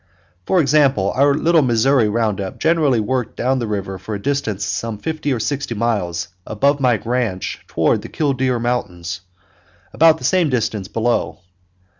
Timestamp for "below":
10.87-11.41